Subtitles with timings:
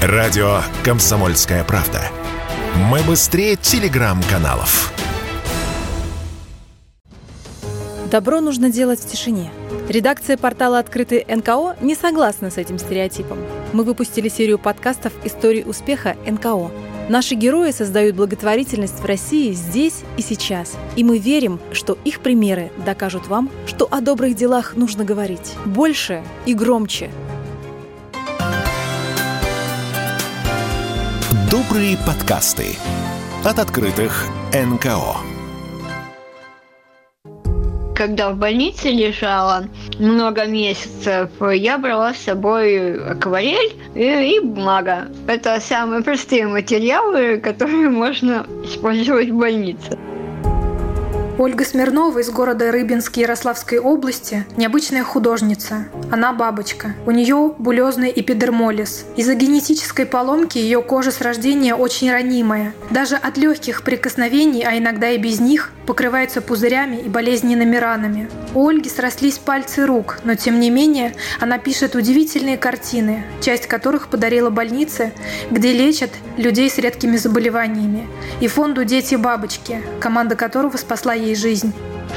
[0.00, 2.00] Радио «Комсомольская правда».
[2.88, 4.92] Мы быстрее телеграм-каналов.
[8.08, 9.50] Добро нужно делать в тишине.
[9.88, 13.38] Редакция портала «Открытый НКО» не согласна с этим стереотипом.
[13.72, 16.70] Мы выпустили серию подкастов «Истории успеха НКО».
[17.08, 20.76] Наши герои создают благотворительность в России здесь и сейчас.
[20.94, 26.22] И мы верим, что их примеры докажут вам, что о добрых делах нужно говорить больше
[26.46, 27.10] и громче–
[31.50, 32.76] Добрые подкасты
[33.42, 35.16] от открытых НКО.
[37.96, 39.64] Когда в больнице лежала
[39.98, 45.08] много месяцев, я брала с собой акварель и, и бумага.
[45.26, 49.98] Это самые простые материалы, которые можно использовать в больнице.
[51.38, 55.84] Ольга Смирнова из города Рыбинск Ярославской области– необычная художница.
[56.10, 56.96] Она бабочка.
[57.06, 59.06] У нее булезный эпидермолиз.
[59.14, 62.74] Из-за генетической поломки ее кожа с рождения очень ранимая.
[62.90, 68.28] Даже от легких прикосновений, а иногда и без них, покрывается пузырями и болезненными ранами.
[68.54, 74.08] У Ольги срослись пальцы рук, но тем не менее она пишет удивительные картины, часть которых
[74.08, 75.12] подарила больнице,
[75.50, 78.08] где лечат людей с редкими заболеваниями,
[78.40, 81.74] и фонду «Дети-бабочки», команда которого спасла ей жизнь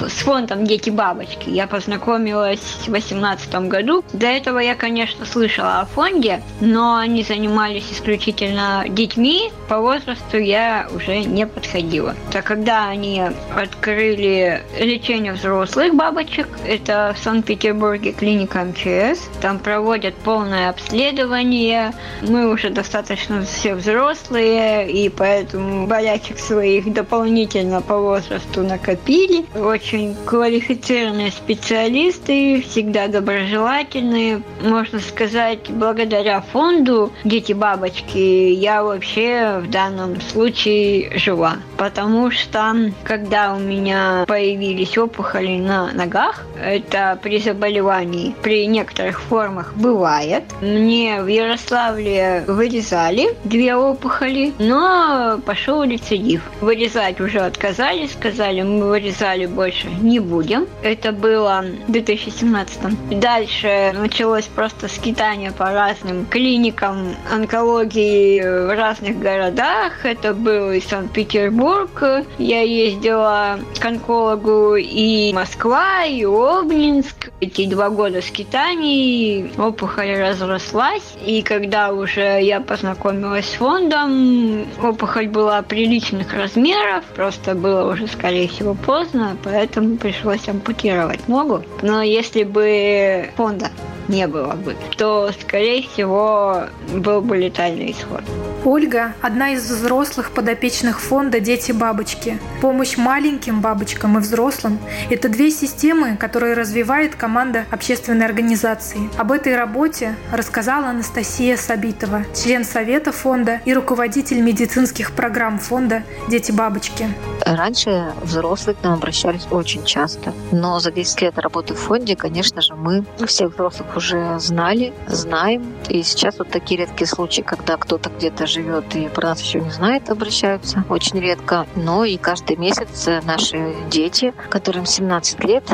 [0.00, 1.48] с фондом «Дети-бабочки».
[1.50, 4.04] Я познакомилась в 2018 году.
[4.12, 9.50] До этого я, конечно, слышала о фонде, но они занимались исключительно детьми.
[9.68, 12.14] По возрасту я уже не подходила.
[12.32, 13.22] Так когда они
[13.56, 21.92] открыли лечение взрослых бабочек, это в Санкт-Петербурге клиника МЧС, там проводят полное обследование.
[22.22, 29.44] Мы уже достаточно все взрослые, и поэтому болячек своих дополнительно по возрасту накопили
[29.74, 34.40] очень квалифицированные специалисты, всегда доброжелательные.
[34.62, 41.56] Можно сказать, благодаря фонду «Дети-бабочки» я вообще в данном случае жива.
[41.76, 49.74] Потому что, когда у меня появились опухоли на ногах, это при заболевании, при некоторых формах
[49.74, 50.44] бывает.
[50.60, 56.42] Мне в Ярославле вырезали две опухоли, но пошел рецидив.
[56.60, 60.66] Вырезать уже отказались, сказали, мы вырезали больше больше не будем.
[60.82, 63.18] Это было в 2017.
[63.18, 70.04] Дальше началось просто скитание по разным клиникам онкологии в разных городах.
[70.04, 72.02] Это был и Санкт-Петербург.
[72.36, 77.30] Я ездила к онкологу и Москва, и Обнинск.
[77.40, 81.14] Эти два года скитаний опухоль разрослась.
[81.24, 87.02] И когда уже я познакомилась с фондом, опухоль была приличных размеров.
[87.16, 89.53] Просто было уже, скорее всего, поздно, поэтому
[89.98, 91.62] пришлось ампутировать ногу.
[91.82, 93.70] Но если бы фонда
[94.08, 98.22] не было бы, то, скорее всего, был бы летальный исход.
[98.64, 102.38] Ольга– одна из взрослых подопечных фонда «Дети-бабочки».
[102.62, 104.78] Помощь маленьким бабочкам и взрослым–
[105.10, 109.10] это две системы, которые развивает команда общественной организации.
[109.18, 117.08] Об этой работе рассказала Анастасия Сабитова, член Совета фонда и руководитель медицинских программ фонда «Дети-бабочки».
[117.44, 122.62] Раньше взрослые к нам обращались очень часто, но за 10 лет работы в фонде, конечно
[122.62, 125.74] же, мы всех взрослых уже знали, знаем.
[125.90, 129.70] И сейчас вот такие редкие случаи, когда кто-то где-то живет и про нас еще не
[129.70, 131.66] знает, обращаются очень редко.
[131.74, 135.64] Но и каждый месяц наши дети, которым 17 лет,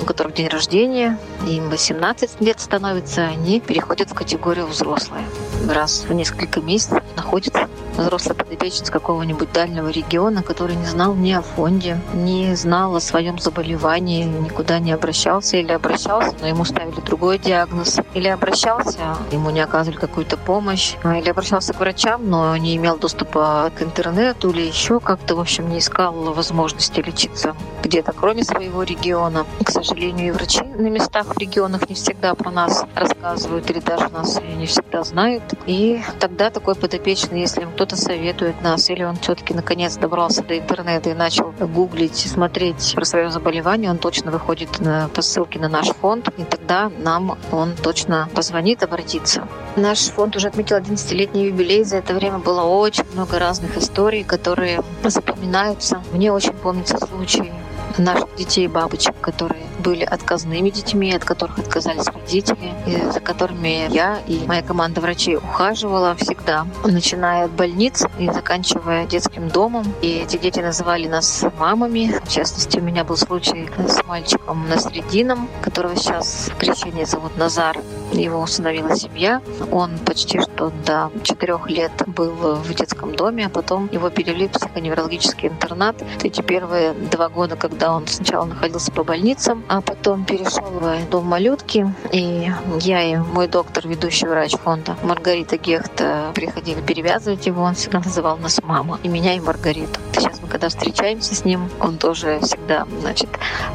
[0.00, 5.24] у которых день рождения, им 18 лет становится, они переходят в категорию взрослые.
[5.68, 11.32] Раз в несколько месяцев находится взрослый подопечный с какого-нибудь дальнего региона, который не знал ни
[11.32, 17.00] о фонде, не знал о своем заболевании, никуда не обращался или обращался, но ему ставили
[17.00, 22.56] другой диагноз, или обращался, ему не оказывали какую-то помощь, а, или обращался к врачам, но
[22.56, 28.12] не имел доступа к интернету или еще как-то, в общем, не искал возможности лечиться где-то,
[28.12, 29.46] кроме своего региона.
[29.64, 34.08] К сожалению, и врачи на местах в регионах не всегда про нас рассказывают или даже
[34.08, 35.42] нас не всегда знают.
[35.66, 41.08] И тогда такой подопечный, если кто-то советует нас, или он все-таки наконец добрался до интернета
[41.08, 45.88] и начал гуглить, смотреть про свое заболевание, он точно выходит на, по ссылке на наш
[45.88, 49.48] фонд, и тогда нам он точно позвонит, обратится.
[49.76, 51.82] Наш фонд уже отметил 11-летний юбилей.
[51.84, 56.02] За это время было очень много разных историй, которые запоминаются.
[56.12, 57.50] Мне очень помнится случай
[57.96, 63.92] наших детей и бабочек, которые были отказными детьми, от которых отказались родители, и за которыми
[63.92, 69.84] я и моя команда врачей ухаживала всегда, начиная от больниц и заканчивая детским домом.
[70.02, 72.20] И эти дети называли нас мамами.
[72.24, 77.78] В частности, у меня был случай с мальчиком Насредином, которого сейчас в крещении зовут Назар.
[78.12, 79.40] его усыновила семья.
[79.70, 84.52] Он почти что до четырех лет был в детском доме, а потом его перевели в
[84.52, 85.96] психоневрологический интернат.
[86.22, 91.26] Эти первые два года, когда он сначала находился по больницам, а потом перешел в дом
[91.26, 92.50] малютки, и
[92.80, 98.36] я и мой доктор, ведущий врач фонда Маргарита Гехта, приходили перевязывать его, он всегда называл
[98.38, 100.00] нас мама, и меня, и Маргариту.
[100.12, 103.28] Сейчас мы когда встречаемся с ним, он тоже всегда, значит,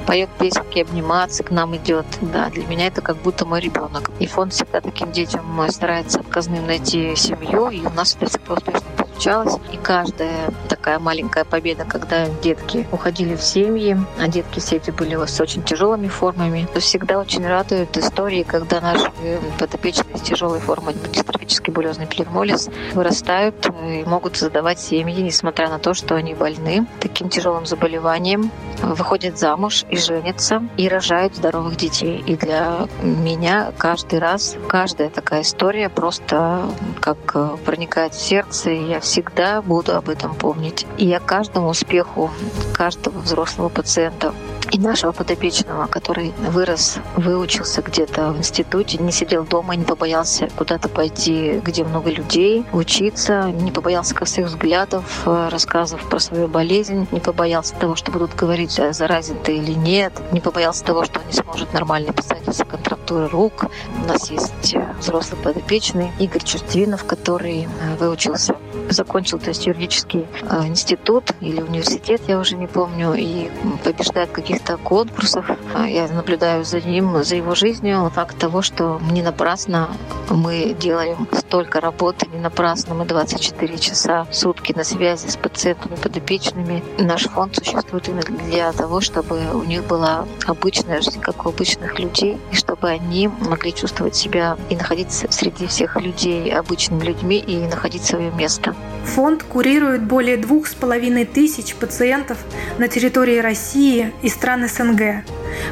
[0.05, 2.05] поет песенки, обниматься к нам идет.
[2.19, 4.11] Да, для меня это как будто мой ребенок.
[4.19, 8.94] И фонд всегда таким детям старается отказным найти семью, и у нас это всегда успешно
[9.15, 9.55] получалось.
[9.71, 15.15] И каждая такая маленькая победа, когда детки уходили в семьи, а детки все эти были
[15.25, 19.09] с очень тяжелыми формами, то всегда очень радуют истории, когда наши
[19.57, 25.93] подопечные с тяжелой формой дистрофический булезный плевмолиз вырастают и могут создавать семьи, несмотря на то,
[25.93, 28.51] что они больны таким тяжелым заболеванием,
[28.81, 32.21] выходят замуж и женятся, и рожают здоровых детей.
[32.25, 36.63] И для меня каждый раз, каждая такая история просто
[36.99, 37.17] как
[37.63, 40.85] проникает в сердце, и я всегда буду об этом помнить.
[40.97, 42.31] И я каждому успеху
[42.73, 44.33] каждого взрослого пациента
[44.71, 50.89] и нашего подопечного, который вырос, выучился где-то в институте, не сидел дома, не побоялся куда-то
[50.89, 57.75] пойти, где много людей, учиться, не побоялся косых взглядов, рассказов про свою болезнь, не побоялся
[57.75, 61.33] того, что будут говорить, а заразен ты или нет, не побоялся того, что он не
[61.33, 63.65] сможет нормально писать из-за контрактуры рук.
[64.03, 67.67] У нас есть взрослый подопечный Игорь Чувствинов, который
[67.99, 68.55] выучился
[68.89, 73.49] закончил, то есть юридический э, институт или университет, я уже не помню, и
[73.83, 75.45] побеждает каких-то конкурсах.
[75.73, 78.11] А я наблюдаю за ним, за его жизнью.
[78.13, 79.89] Факт того, что не напрасно
[80.29, 85.95] мы делаем столько работы, не напрасно мы 24 часа в сутки на связи с пациентами,
[85.95, 86.83] подопечными.
[86.97, 91.99] Наш фонд существует именно для того, чтобы у них была обычная жизнь, как у обычных
[91.99, 97.57] людей, и чтобы они могли чувствовать себя и находиться среди всех людей обычными людьми и
[97.57, 98.74] находить свое место.
[99.05, 102.37] Фонд курирует более двух с половиной тысяч пациентов
[102.77, 105.23] на территории России и стран СНГ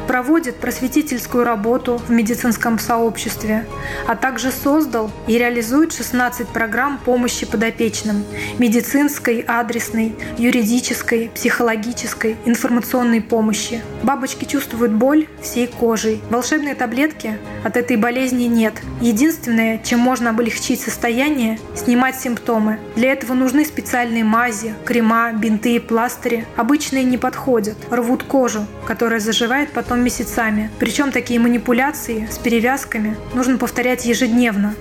[0.06, 3.66] проводит просветительскую работу в медицинском сообществе,
[4.06, 8.24] а также создал и реализует 16 программ помощи подопечным–
[8.58, 13.82] медицинской, адресной, юридической, психологической, информационной помощи.
[14.02, 16.20] Бабочки чувствуют боль всей кожей.
[16.30, 18.74] Волшебной таблетки от этой болезни нет.
[19.00, 22.78] Единственное, чем можно облегчить состояние– снимать симптомы.
[22.96, 26.46] Для этого нужны специальные мази, крема, бинты и пластыри.
[26.56, 30.70] Обычные не подходят, рвут кожу, которая заживает потом месяцами.
[30.78, 34.74] Причем такие манипуляции с перевязками нужно повторять ежедневно.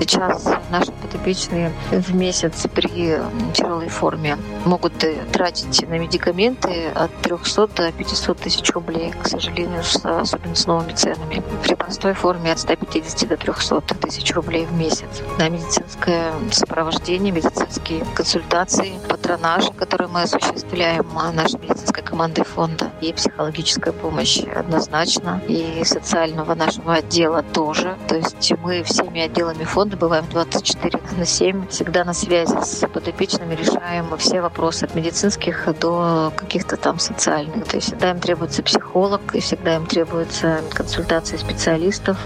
[0.00, 3.18] Сейчас наши подопечные в месяц при
[3.52, 4.92] тяжелой форме могут
[5.32, 11.42] тратить на медикаменты от 300 до 500 тысяч рублей, к сожалению, особенно с новыми ценами.
[11.62, 15.08] При простой форме от 150 до 300 тысяч рублей в месяц.
[15.38, 23.92] На медицинское сопровождение, медицинские консультации, патронажи, которые мы осуществляем нашей медицинской командой фонда, и психологическая
[23.92, 27.96] помощь однозначно, и социального нашего отдела тоже.
[28.08, 32.86] То есть мы всеми отделами фонда фонда бываем 24 на 7, всегда на связи с
[32.86, 37.66] подопечными, решаем все вопросы от медицинских до каких-то там социальных.
[37.66, 42.18] То есть всегда им требуется психолог, и всегда им требуется консультация специалистов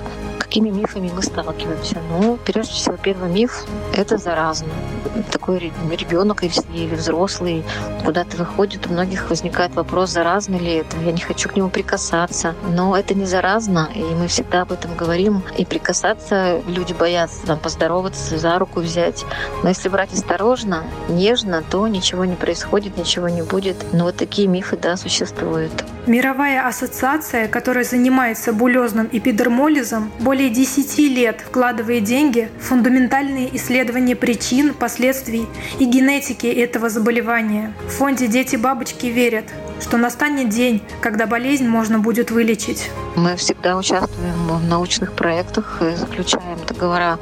[0.53, 1.97] какими мифами мы сталкиваемся?
[2.11, 3.65] Ну, прежде всего, первый миф—
[3.97, 4.69] это заразно.
[5.31, 7.65] Такой ребенок или взрослый
[8.05, 12.55] куда-то выходит, у многих возникает вопрос, заразно ли это, я не хочу к нему прикасаться.
[12.69, 15.43] Но это не заразно, и мы всегда об этом говорим.
[15.57, 19.25] И прикасаться люди боятся, там, поздороваться, за руку взять.
[19.63, 23.77] Но если брать осторожно, нежно, то ничего не происходит, ничего не будет.
[23.95, 25.73] Но вот такие мифы, да, существуют.
[26.05, 34.75] Мировая ассоциация, которая занимается булезным эпидермолизом, более 10 лет вкладывает деньги в фундаментальные исследования причин,
[34.75, 35.47] последствий
[35.79, 37.73] и генетики этого заболевания.
[37.87, 39.45] В фонде «Дети-бабочки» верят,
[39.83, 42.91] что настанет день, когда болезнь можно будет вылечить.
[43.17, 47.19] Мы всегда участвуем в научных проектах, заключаем договора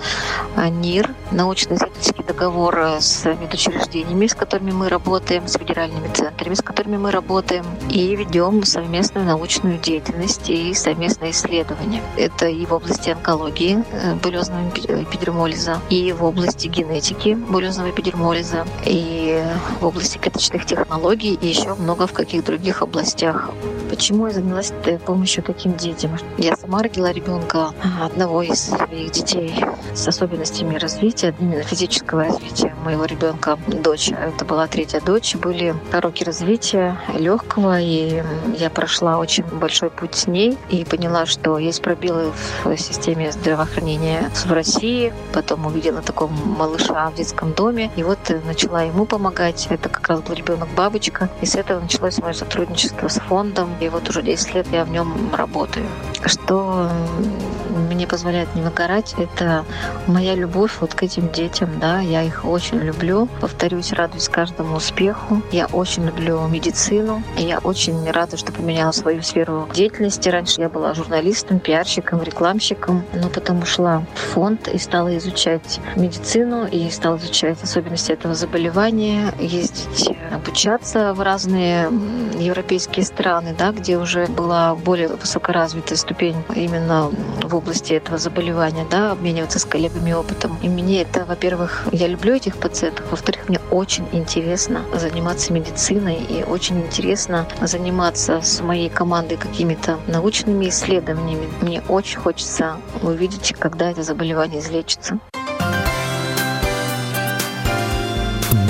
[0.56, 7.10] НИР, научно-исследовательский договор с медучреждениями, с которыми мы работаем, с федеральными центрами, с которыми мы
[7.10, 12.02] работаем, и ведем совместную научную деятельность и совместные исследования.
[12.16, 19.42] Это и в области онкологии э, булезного эпидермолиза, и в области генетики булезного эпидермолиза, и
[19.80, 23.50] в области клеточных технологий, и еще много в каких других областях.
[23.88, 24.72] Почему я занялась
[25.06, 26.10] помощью таким детям?
[26.38, 29.52] Я сама родила ребенка, одного из своих детей
[29.92, 34.10] с особенностями развития, именно физического развития моего ребенка, дочь.
[34.10, 35.34] Это была третья дочь.
[35.34, 38.22] Были пороки развития легкого, и
[38.56, 42.32] я прошла очень большой путь с ней и поняла, что есть пробелы
[42.64, 45.12] в системе здравоохранения в России.
[45.32, 49.66] Потом увидела такого малыша в детском доме, и вот начала ему помогать.
[49.70, 53.88] Это как раз был ребенок бабочка, и с этого началось мое сотрудничество с фондом, и
[53.88, 55.86] вот уже 10 лет я в нем работаю.
[56.24, 57.89] Что 嗯。
[58.00, 59.66] Мне позволяет не выгорать, это
[60.06, 63.28] моя любовь вот к этим детям, да, я их очень люблю.
[63.42, 65.42] Повторюсь, радуюсь каждому успеху.
[65.52, 70.30] Я очень люблю медицину, я очень рада, что поменяла свою сферу деятельности.
[70.30, 76.66] Раньше я была журналистом, пиарщиком, рекламщиком, но потом ушла в фонд и стала изучать медицину
[76.66, 81.90] и стала изучать особенности этого заболевания, ездить обучаться в разные
[82.38, 87.10] европейские страны, да, где уже была более высокоразвитая ступень именно
[87.42, 90.58] в области этого заболевания, да, обмениваться с коллегами опытом.
[90.62, 96.44] И мне это, во-первых, я люблю этих пациентов, во-вторых, мне очень интересно заниматься медициной и
[96.44, 101.48] очень интересно заниматься с моей командой какими-то научными исследованиями.
[101.60, 105.18] Мне очень хочется увидеть, когда это заболевание излечится.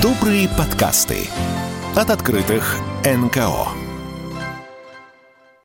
[0.01, 1.29] Добрые подкасты
[1.95, 3.90] от открытых НКО.